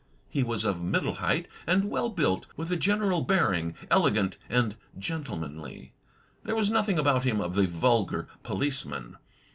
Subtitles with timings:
[0.31, 5.93] He was of middle height and well built, with a general bearing elegant and gentlemanly.
[6.43, 9.17] There was nothing about him of the vulgar policeman.